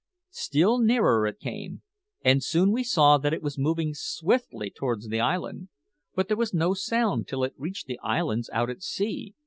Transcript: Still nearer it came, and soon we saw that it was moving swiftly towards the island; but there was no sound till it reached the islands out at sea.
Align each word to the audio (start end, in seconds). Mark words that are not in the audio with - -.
Still 0.33 0.79
nearer 0.79 1.27
it 1.27 1.37
came, 1.39 1.83
and 2.25 2.43
soon 2.43 2.71
we 2.71 2.83
saw 2.83 3.19
that 3.19 3.35
it 3.35 3.43
was 3.43 3.59
moving 3.59 3.93
swiftly 3.93 4.71
towards 4.71 5.09
the 5.09 5.19
island; 5.19 5.69
but 6.15 6.27
there 6.27 6.35
was 6.37 6.55
no 6.55 6.73
sound 6.73 7.27
till 7.27 7.43
it 7.43 7.53
reached 7.55 7.85
the 7.85 7.99
islands 7.99 8.49
out 8.51 8.71
at 8.71 8.81
sea. 8.81 9.35